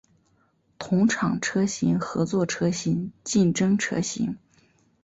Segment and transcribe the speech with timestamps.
[0.79, 4.35] 同厂车型合作车型竞争车型